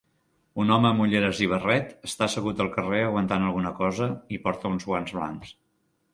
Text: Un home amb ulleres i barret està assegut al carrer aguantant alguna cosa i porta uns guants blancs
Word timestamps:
Un 0.61 0.71
home 0.75 0.87
amb 0.89 1.03
ulleres 1.03 1.41
i 1.47 1.49
barret 1.51 1.91
està 2.09 2.25
assegut 2.27 2.63
al 2.65 2.73
carrer 2.77 3.03
aguantant 3.09 3.47
alguna 3.51 3.75
cosa 3.83 4.09
i 4.39 4.43
porta 4.49 4.75
uns 4.75 4.91
guants 4.91 5.17
blancs 5.21 5.55